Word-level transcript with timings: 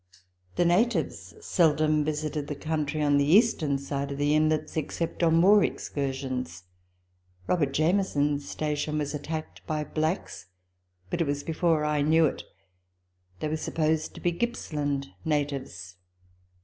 The 0.55 0.65
natives 0.65 1.35
seldom 1.45 2.03
visited 2.03 2.47
the 2.47 2.55
country 2.55 3.03
on 3.03 3.19
the 3.19 3.31
eastern 3.35 3.77
side 3.77 4.11
of 4.11 4.17
the 4.17 4.33
inlets 4.33 4.75
except 4.75 5.21
on 5.21 5.39
war 5.39 5.63
excursions. 5.63 6.63
Robert 7.45 7.71
Jamieson's 7.71 8.49
station 8.49 8.97
was 8.97 9.13
attacked 9.13 9.63
by 9.67 9.83
blacks, 9.83 10.47
but 11.11 11.21
it 11.21 11.27
was 11.27 11.43
before 11.43 11.85
I 11.85 12.01
knew 12.01 12.25
it; 12.25 12.41
they 13.41 13.47
were 13.47 13.57
supposed 13.57 14.15
to 14.15 14.21
be 14.21 14.31
Gippsland 14.31 15.09
natives. 15.23 15.97